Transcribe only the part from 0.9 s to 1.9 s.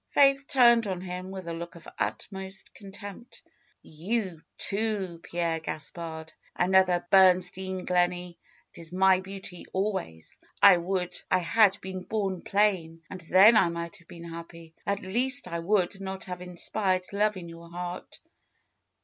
him with a look of